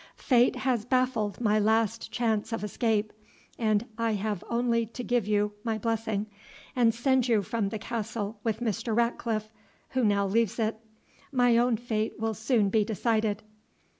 Fate 0.17 0.55
has 0.55 0.83
baffled 0.83 1.39
my 1.39 1.59
last 1.59 2.11
chance 2.11 2.51
of 2.51 2.63
escape, 2.63 3.13
and 3.59 3.85
I 3.99 4.13
have 4.13 4.43
only 4.49 4.87
to 4.87 5.03
give 5.03 5.27
you 5.27 5.53
my 5.63 5.77
blessing, 5.77 6.25
and 6.75 6.91
send 6.91 7.27
you 7.27 7.43
from 7.43 7.69
the 7.69 7.77
castle 7.77 8.39
with 8.43 8.61
Mr. 8.61 8.95
Ratcliffe, 8.95 9.51
who 9.89 10.03
now 10.03 10.25
leaves 10.25 10.57
it; 10.57 10.79
my 11.31 11.55
own 11.55 11.77
fate 11.77 12.19
will 12.19 12.33
soon 12.33 12.69
be 12.69 12.83
decided." 12.83 13.43